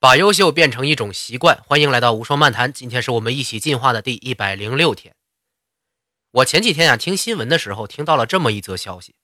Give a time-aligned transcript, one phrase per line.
[0.00, 2.72] 把优秀变成一种习惯，欢迎来到无双漫谈。
[2.72, 5.14] 今天是我们一起进化的第一百零六天。
[6.30, 9.14] 我前几天啊听新闻的时候，听到了这么一则消息：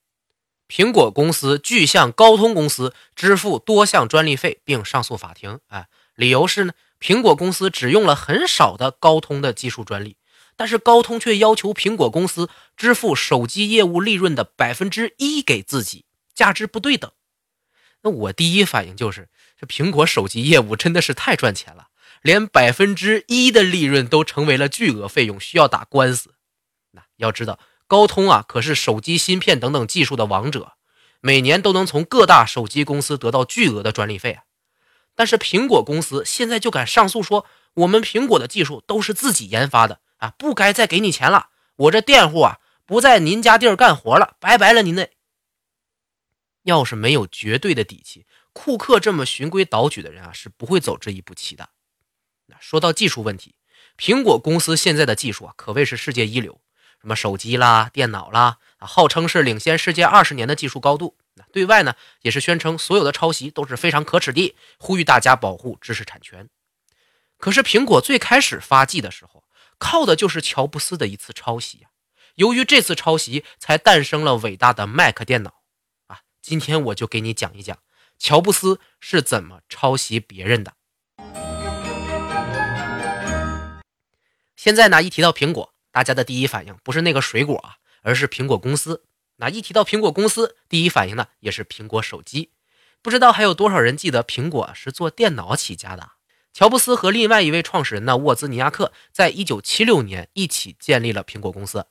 [0.69, 5.61] 苹果公司拒向高通公司支付多项专利费，并上诉法庭。
[5.69, 10.19] 哎，理由是呢，苹果公司只用了很少的高通的技术专利，
[10.57, 16.05] 但是高通却要求苹果公司支付手机业务利润的百分之一给自己，
[16.35, 17.11] 价值不对等。
[18.07, 19.29] 那我第一反应就是。
[19.59, 21.89] 这苹果手机业务真的是太赚钱了，
[22.21, 26.35] 连百分之一的利润都成为了巨额费用，需要打官司。
[26.91, 30.75] 那要知道，高通啊可是手机芯片等等技术的王者，
[31.21, 34.43] 每年都能从各大手机公司得到巨额的专利费啊。
[35.15, 41.49] 但是苹果公司现在就敢上诉说，我们苹果的技术都是自己研发的啊，不该再给你钱了。
[41.77, 45.09] 我这佃户啊不在您家地儿干活了，拜拜了您的。
[46.67, 48.27] 要是没有绝对的底气。
[48.53, 51.71] 库克这么循规蹈矩的人啊，是不会走这一步棋的。
[52.47, 53.55] 那说到技术问题，
[53.99, 56.61] 苹果公司现在的技术啊，可谓是世界一流，
[57.01, 61.17] 什么手机啦、电脑啦，啊，号称是领先世界二十年的技术高度。
[61.35, 66.49] 那对外呢，也是宣称所有的抄袭都是非常可耻的，呼吁大家保护知识产权。
[67.39, 69.45] 可是苹果最开始发迹的时候，
[69.79, 71.91] 靠的就是乔布斯的一次抄袭啊。
[72.37, 75.63] 由于这次抄袭，才诞生了伟大的 Mac 电脑。
[76.47, 77.77] 今天我就给你讲一讲。
[78.21, 80.75] 乔布斯是怎么抄袭别人的？
[84.55, 89.03] 现在呢，一提到苹果，大家的第一反应不是那个水果啊，而是苹果公司。
[89.39, 92.53] 那一提到苹果公司，第一反应呢，也是苹果手机。
[93.03, 96.13] 不知道还有多少人记得苹果是做电脑起家的？
[96.53, 101.87] 乔布斯和另外一位创始人呢，沃兹尼亚克，在一九七六年一起建立了苹果公司。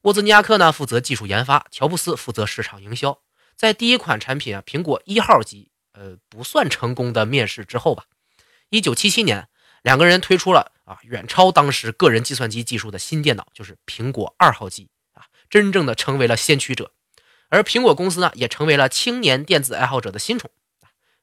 [0.00, 3.20] 沃兹尼亚克呢，负责技术研发，乔布斯负责市场营销。
[3.62, 8.06] 在第一款产品啊，苹果一号机，呃，不算成功的面世之后吧，
[8.70, 9.46] 一九七七年，
[9.82, 16.90] 两个人推出了啊，远超当时个人计算机技术的新电脑，就是苹果二号机啊，真正的成为了先驱者。
[17.50, 20.50] 而苹果公司呢，也成为了青年电子爱好者的新宠。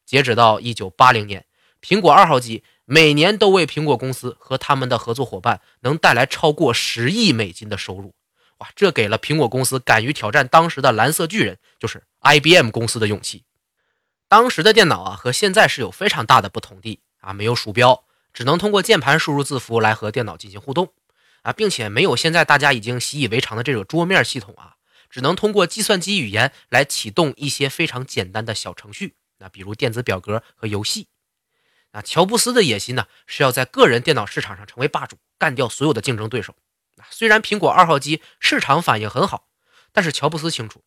[0.06, 1.46] 截止到一九八零年，
[1.82, 8.14] 苹果二号机每年都为苹果公司和他们的合作伙伴能带来超过十亿美金的收入。
[8.60, 13.44] 哇，这给了苹果公司敢于挑战当时的蓝色巨人，就是 IBM 公司的勇气。
[14.28, 18.04] 当时的电脑啊，和现在是有非常大的不同的啊，没有鼠标，
[18.34, 20.94] 只能通过键盘输入字符来和电脑进行互动
[21.42, 24.76] 啊，并且没有现在大家已经习以为常的这种桌面系统啊，
[25.10, 31.08] 只能通过计算机语言来启动一些非常简单的小程序，那比如电子表格和游戏。
[31.94, 36.54] 那乔布斯的野心呢，是要在个人电脑市场上成为霸主，干掉所有的竞争对手。
[37.10, 39.48] 虽然苹果二号机市场反应很好，
[39.92, 40.84] 但是乔布斯清楚，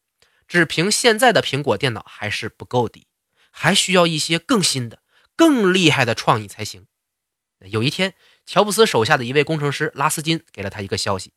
[0.46, 3.06] 只凭现在的苹果电脑还是不够的，
[3.50, 5.00] 还需要一些更新的、
[5.36, 6.86] 更厉害的创意才行。
[7.60, 8.14] 有一天，
[8.44, 11.32] 乔布斯手下的一位工程师拉斯金给了他一个消息：“，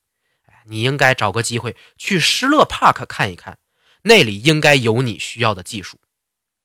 [0.65, 3.59] 你应该找个机会去施乐帕克看一看，
[4.03, 5.99] 那里应该有你需要的技术。”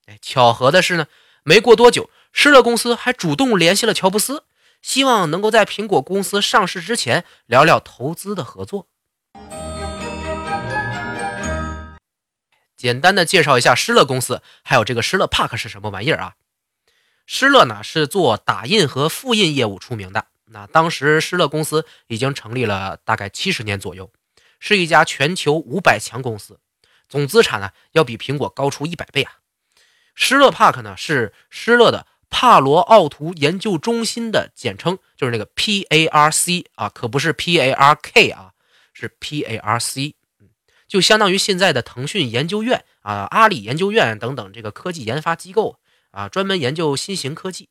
[0.07, 1.07] 哎，巧合的是呢，
[1.45, 4.45] 没过多久，施乐公司还主动联系了乔布斯。
[4.83, 8.89] 希望能够在苹果公司上市之前聊聊投资的合作。
[12.77, 16.35] 简单的介绍一下施乐公司，还有这个施乐 Park 是什么玩意儿啊？
[17.27, 20.29] 施乐呢是做打印和复印业务出名的。
[20.47, 24.11] 那当时施乐公司已经成立了大概七十年左右，
[24.59, 26.59] 是一家全球五百强公司，
[27.09, 29.35] 总资产呢要比苹果高出一百倍啊。
[30.15, 32.07] 施乐 Park 呢是施乐的。
[32.31, 38.53] 帕罗奥图研究中心的简称就是那个 P A R C 啊，可不是 P A R K 啊，
[38.95, 40.15] 是 P A R C，
[40.87, 45.81] 就相当于现在的腾讯研究院啊、阿里研究院等等这个科技研发机构
[46.13, 47.69] 啊，专门研究新型科技。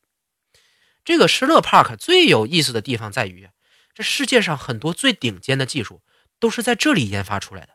[1.05, 3.49] 这个施乐 Park 最有意思的地方在于，
[3.95, 6.01] 这世界上很多最顶尖的技术
[6.37, 7.69] 都是在这里研发出来的，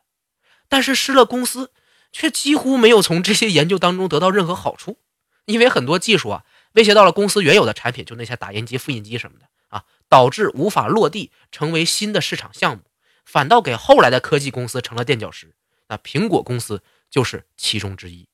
[0.69, 1.73] 但是施乐公司
[2.13, 4.99] 却几乎没有从这些研究当中得到任何好处，
[5.47, 6.45] 因为很多技术啊。
[6.75, 12.83] 威胁到了公司原有的产品，就那些打印机、复印机什么的啊，导致无法落地成为新的市场项目，
[13.25, 15.55] 反倒给后来的科技公司成了垫脚石。
[15.89, 18.29] 那苹果公司就是其中之一。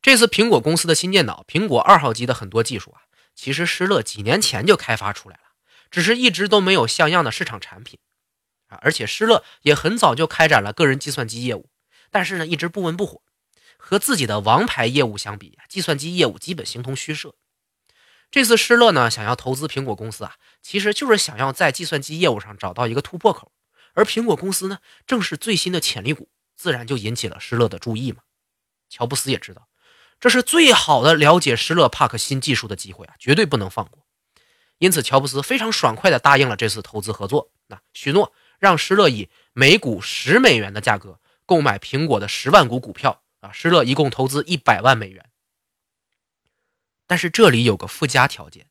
[0.00, 3.02] 这次苹果公司的新电脑苹果二号机的很多技术啊，
[3.34, 5.42] 其实施乐几年前就开发出来了，
[5.90, 7.98] 只是一直都没有像样的市场产品
[8.68, 8.78] 啊。
[8.80, 11.68] 而且施乐也很早就开展了个人计算机业务，
[12.10, 13.20] 但是呢，一直不温不火。
[13.86, 17.34] 和自己的王牌业务相比，计算机业务基本形同虚设。
[18.30, 23.52] 这次施乐呢，想要投资苹果公司啊，其实就是想要在计算机业务上找到一个突破口。
[23.92, 28.22] 而苹果公司呢，正是最新的潜力股，自然就引起了施乐的注意嘛。
[28.88, 29.68] 乔布斯也知道，
[30.18, 34.06] 这是最好的了解施乐帕克新技术的机会啊，绝对不能放过。
[34.78, 45.26] 因此，乔布斯非常爽快地答应了这次投资合作，那许诺让施乐以每股十美元的价格购买苹果的十万股股票啊，施乐一共投资一百万美元。
[47.06, 48.66] 但是这里有个附加条件，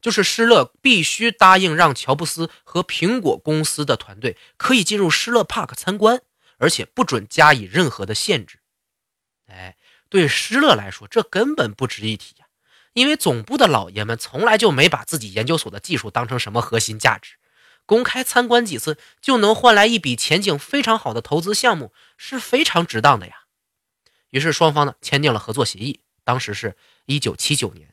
[0.00, 6.22] 就是施乐必须答应让乔布斯和苹果公司的团队可以进入施乐 Park 参观，
[6.56, 8.60] 而且不准加以任何的限制。
[9.46, 9.76] 哎，
[10.08, 12.46] 对施乐来说，这根本不值一提呀，
[12.94, 17.34] 因为总部的老爷们从来就没把自己研究所的技术当成什么核心价值，
[17.84, 23.43] 公开参观几次就能换来一笔前景非常好的投资项目，是非常值当的呀。
[24.34, 26.76] 于是双方呢签订了合作协议，当时是。
[27.06, 27.92] 一九七九年，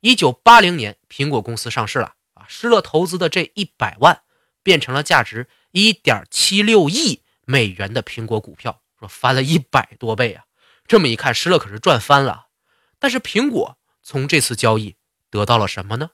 [0.00, 2.46] 一九八零年，苹果公司上市了啊！
[2.48, 4.22] 施乐投资的这一百万
[4.62, 10.44] 变成了价值一点七六亿美元的苹果股票，说翻了一百多倍啊！
[10.86, 12.46] 这么一看，施乐可是赚翻了。
[12.98, 14.96] 但是苹果从这次交易
[15.28, 16.12] 得到了什么呢？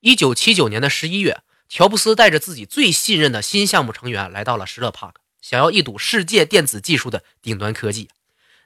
[0.00, 5.14] 一九七九年的十一月，乔布斯带着自己最信任的新项目成员来到了施乐 Park，
[5.44, 8.08] 想要一睹世界电子技术的顶端科技。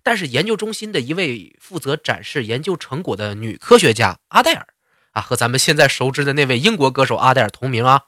[0.04, 4.68] 但是研究中心的一位负责展示研究成果的女科学家阿黛尔
[5.10, 8.04] 啊，和咱们现在熟知的那位英国歌手阿黛尔同名啊，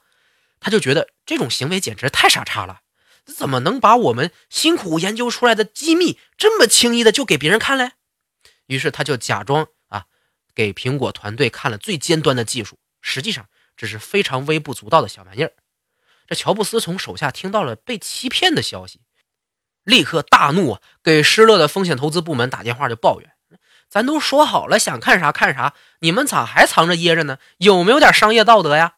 [0.61, 2.79] 他就觉得这种行为简直太傻叉了，
[3.25, 7.91] 怎么能把我们辛苦研究出来的机密这么轻易的就给别人看嘞？
[8.67, 10.05] 于是他就假装啊，
[10.55, 15.51] 给苹果团队看了最尖端的技术，实际上只是非常微不足道的小玩意儿。
[16.31, 19.01] 这乔布斯从手下听到了被欺骗的消息。
[19.83, 20.81] 立刻大怒啊！
[21.03, 23.33] 给施乐的风险投资部门打电话就抱怨
[23.91, 27.37] ：“咱都说好了想看啥看啥，你们咋还藏着掖着呢？
[27.57, 28.93] 有没有点商业道德呀？”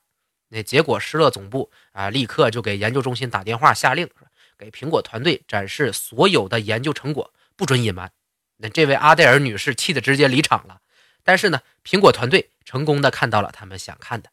[0.49, 4.07] 那结果施乐总部啊，立刻就给研究中心打电话下令，
[4.55, 8.11] 给苹果团队展示所有的研究成果，不准隐瞒。
[8.57, 10.81] 那这位阿黛尔女士气得直接离场了。
[11.23, 14.29] 但是呢，苹果团队成功的看到了他们想看的。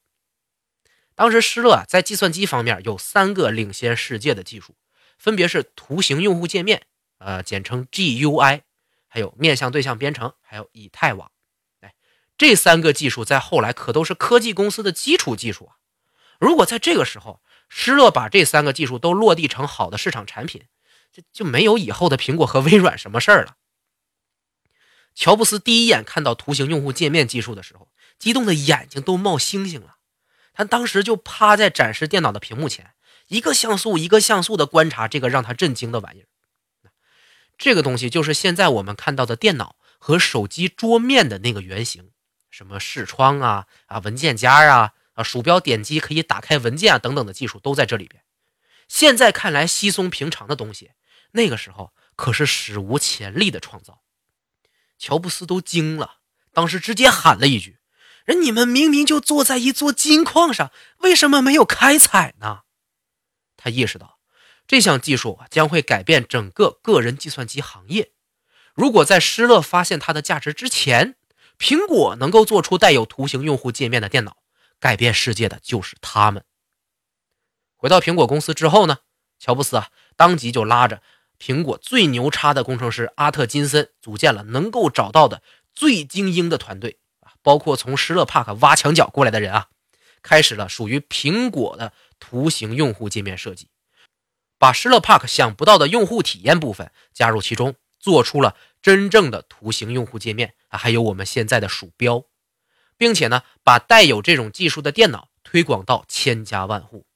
[1.21, 4.75] 当时施乐啊，在计算机方面有三个领先世界的技术。
[5.19, 6.87] 分别是图形用户界面，
[7.19, 8.63] 呃，简称 GUI，
[9.07, 11.31] 还有面向对象编程，还有以太网。
[11.83, 11.93] 哎，
[12.39, 15.77] 这三个技术在后来可都是科技公司的基础技术啊。
[16.39, 20.63] 如果在这个时候施乐把这三个技术都落地成好的市场产品，
[21.13, 23.57] 就就没有以后的苹果和微软什么事儿了。
[25.15, 29.99] 乔布斯第一眼看到图形用户界面技术的时候，激动的眼睛都冒星星了。
[30.53, 32.93] 他当时就趴在展示电脑的屏幕前。
[33.29, 36.27] 一个像素一个像素的观察这个让他震惊的玩意儿，
[37.57, 42.11] 这个东西就是现在我们看到的电脑和手机桌面的那个原型，
[42.51, 48.25] 什么视窗啊啊文件夹啊啊鼠标点击可以打开文件啊等等的技术都在这里边。
[48.89, 50.91] 现在看来稀松平常的东西，
[51.31, 54.03] 那个时候可是史无前例的创造。
[54.99, 56.17] 乔布斯都惊了，
[56.53, 57.79] 当时直接喊了一句
[58.31, 62.61] ：“人你们明明就坐在一座金矿上，为什么没有开采呢？”
[63.59, 64.21] 他意识到，
[64.69, 68.13] 这项技术将会改变整个个人计算机行业。
[68.73, 71.17] 如果在施乐发现它的价值之前，
[71.59, 74.37] 苹果能够做出带有图形用户界面的电脑，
[74.79, 76.45] 改变世界的就是他们。
[77.75, 78.99] 回到苹果公司之后呢，
[79.41, 81.03] 乔布斯啊，当即就拉着
[81.39, 85.43] 苹果最牛叉的工程师阿特金森，组建了能够找到的
[85.75, 87.00] 最精英的团队，
[87.43, 89.69] 包括从施乐帕克挖墙脚过来的人啊，
[90.23, 91.93] 开始了属于苹果的。
[92.23, 93.71] 图形用户界面设计，
[94.59, 102.27] 把施乐 Park 想不到的用户体验部分加入其中，做出了真正的图形用户界面啊，还有我们现在的鼠标，
[102.99, 107.07] 并且呢，把带有这种技术的电脑推广到千家万户。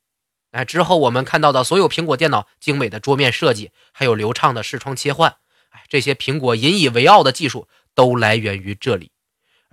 [0.52, 5.36] 哎，之后我们看到的所有苹果电脑精美的桌面设计，还有流畅的视窗切换，
[5.68, 9.12] 哎，这些苹果引以为傲的技术都来源于这里。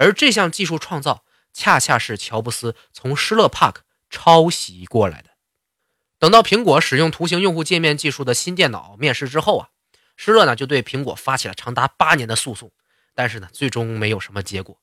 [0.02, 3.76] 而这项技术创造，恰恰是乔布斯从施乐 Park。
[4.14, 5.30] 抄袭过来的。
[6.20, 9.70] 等到苹果使用图形用户界面技术的新电脑面世之后啊，
[10.18, 12.74] 施乐呢就对苹果发起了长达八年的诉讼，
[13.16, 14.78] 但是呢最终没有什么结果。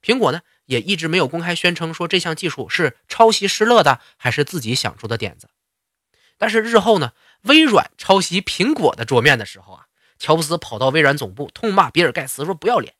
[0.00, 5.48] 苹果呢也一直没有公开宣称说这项技术是抄袭施乐的，还是自己想出的点子。
[6.36, 9.86] 但是日后呢，微软抄袭苹果的桌面的时候啊，
[10.20, 12.94] 乔布斯跑到微软总部痛骂比尔盖茨说不要脸，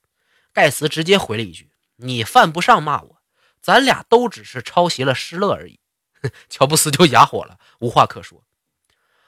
[0.58, 1.70] 盖茨直接回了一句
[2.02, 3.22] ：“你犯不上骂我。”
[3.62, 5.78] 咱俩都只是抄袭了施乐而已，
[6.50, 8.42] 乔布斯就哑火了，无话可说。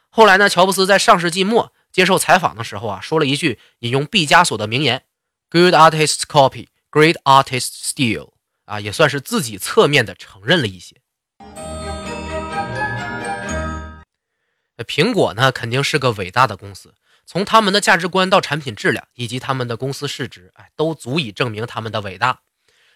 [0.08, 5.04] 后来呢，乔布斯在上世纪末接受采访的时候啊，说了一句引用毕加索的名言
[5.50, 8.32] ：“Good artists copy, great artists steal。”
[8.66, 10.96] 啊，也算是自己侧面的承认了一些。
[14.78, 16.92] 苹果呢，肯定是个伟大的公司，
[17.30, 22.40] 从他们的价值观到产品质量，以及他们的公司市值，哎，都足以证明他们的伟大。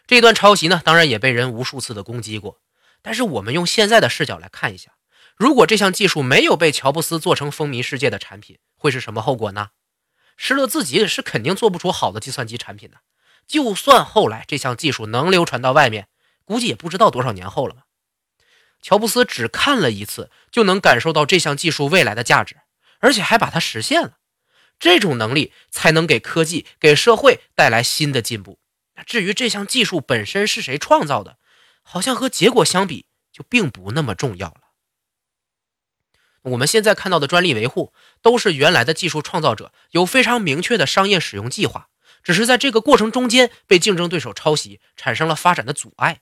[0.09, 2.59] 这段抄袭呢，当然也被人无数次的攻击过。
[3.00, 4.91] 但是我们用现在的视角来看一下，
[5.37, 9.69] 如果这项技术没有被乔布斯做成风靡世界的产品，会是什么后果呢？
[10.37, 12.97] 施乐自己是肯定做不出好的计算机产品的。
[13.47, 16.09] 就算后来这项技术能流传到外面，
[16.45, 17.83] 估计也不知道多少年后了吧。
[18.83, 22.57] 乔布斯只看了一次，就能感受到这项技术未来的价值，
[22.99, 24.14] 而且还把它实现了。
[24.78, 28.59] 这种能力才能给科技、给社会带来新的进步。
[29.07, 31.38] 至于这项技术本身是谁创造的，
[31.83, 34.61] 好像和结果相比就并不那么重要了。
[36.43, 41.88] 我们现在看到的专利维护，都是原来的技术创造者有非常明确的商业使用计划，
[42.23, 46.21] 只是在这个过程中间被竞争对手抄袭，产生了发展的阻碍。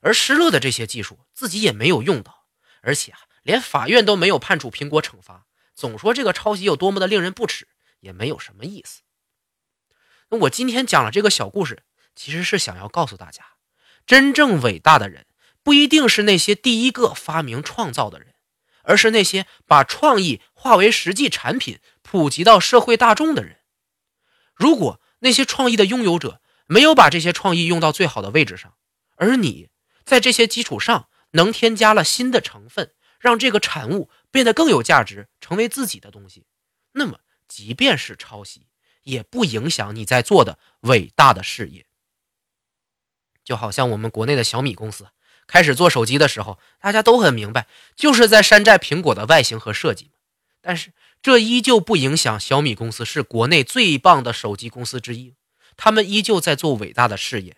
[0.00, 2.44] 而施乐的这些技术自己也没有用到，
[2.82, 7.66] 而且啊，连法院都没有判处苹果惩罚，总说这个抄袭有多么的令人不齿。
[8.00, 9.02] 也没有什么意思。
[10.30, 13.44] 那我今天讲了这个小故事，其实是想要告诉大家，
[14.06, 15.26] 真正伟大的人
[15.62, 18.34] 不一定是那些第一个发明创造的人，
[18.82, 23.60] 而是那些把创意化为实际产品、普及到社会大众的人。
[24.54, 28.74] 如果那些创意的拥有者没有把这些创意用到最好的位置上，
[29.16, 29.70] 而你
[30.04, 36.44] 在这些基础上能添加了新的成分，让这个产物变得更有价值，成为自己的东西，
[36.92, 37.20] 那么。
[37.48, 38.68] 即便是抄袭，
[39.02, 41.86] 也不影响你在做的伟大的事业。
[43.42, 45.08] 就好像我们国内的小米公司
[45.46, 50.10] 开始做手机的时候，大家都很明白，就是在山寨苹果的外形和设计
[50.60, 55.34] 但是这依旧不影响小米公司是国内最棒的手机公司之一，
[55.76, 57.56] 他们依旧在做伟大的事业。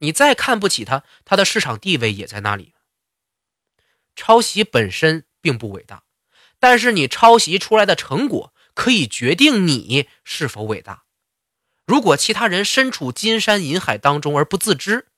[0.00, 2.74] 你再看不起它，它的市场地位也在那里。
[4.14, 6.02] 抄袭本身并不伟大，
[6.58, 8.52] 但是你抄袭出来的成果。
[8.74, 11.04] 可以决定你是否伟大。
[11.86, 15.08] 如果其他人身处金山银海当中而不自知，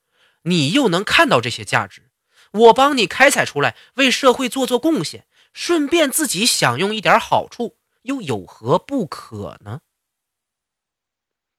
[0.43, 2.11] 你又能看到这些价值，
[2.53, 9.81] 我帮你开采出来，为社会做做贡献，顺便自己享用一点好处，又有何不可呢？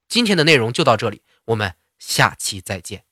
[0.07, 3.05] 今天的内容就到这里，我们下期再见。